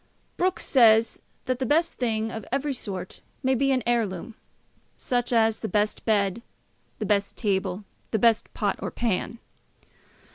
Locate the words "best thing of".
1.67-2.43